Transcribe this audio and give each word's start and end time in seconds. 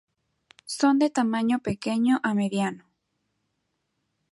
Son 0.77 0.95
de 1.01 1.09
tamaño 1.17 1.57
pequeño 1.67 2.13
a 2.29 2.31
mediano. 2.39 2.83